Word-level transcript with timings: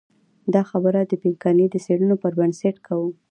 دا 0.53 0.61
خبره 0.71 0.99
د 1.05 1.13
پینکني 1.21 1.65
د 1.69 1.75
څېړنو 1.85 2.15
پر 2.21 2.31
بنسټ 2.39 2.75
کوو. 2.87 3.09